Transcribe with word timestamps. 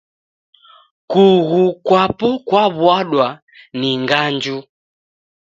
Kughu 1.11 1.61
kwapo 1.85 2.29
kwaw'uadwa 2.47 3.27
ni 3.79 3.89
nganju 4.01 4.57